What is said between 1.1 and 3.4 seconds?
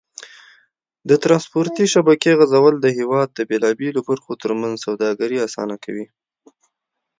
ترانسپورتي شبکې غځول د هېواد د